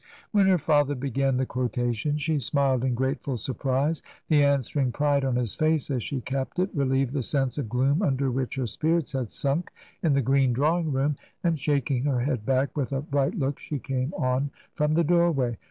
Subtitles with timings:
[0.31, 5.35] When her father began the quotation she smiled in grateful surprise; the answering pride on
[5.35, 9.11] his &ce as she capped it relieved the sense of gloom under which her spirits
[9.11, 9.69] had sunk
[10.01, 13.77] in the green drawing room, and, shaking her head back, with a bright look she
[13.77, 15.59] came on from the doorway.